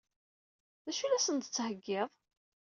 D 0.85 0.87
acu 0.89 1.03
i 1.03 1.07
la 1.07 1.19
sen-d-tettheggiḍ? 1.25 2.09